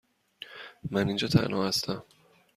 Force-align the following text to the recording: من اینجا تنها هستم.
من 0.91 1.07
اینجا 1.07 1.27
تنها 1.27 1.67
هستم. 1.67 2.03